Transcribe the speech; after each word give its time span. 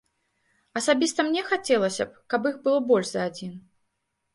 Асабіста 0.81 1.27
мне 1.29 1.45
хацелася 1.51 2.03
б, 2.11 2.25
каб 2.35 2.51
іх 2.55 2.61
было 2.65 2.85
больш 2.91 3.07
за 3.17 3.21
адзін. 3.31 3.59